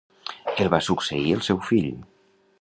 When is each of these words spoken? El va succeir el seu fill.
El 0.63 0.71
va 0.75 0.79
succeir 0.87 1.35
el 1.37 1.45
seu 1.49 1.61
fill. 1.69 1.93